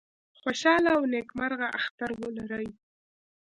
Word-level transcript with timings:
خوشاله 0.39 0.89
او 0.97 1.03
نیکمرغه 1.11 1.67
اختر 1.79 2.11
ولرئ 2.21 2.69